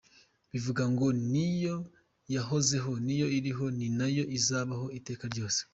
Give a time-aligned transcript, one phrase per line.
[0.51, 1.75] Bivuga ngo niyo
[2.35, 5.61] yahozeho, niyo iriho ni nayo izahoraho iteka ryose.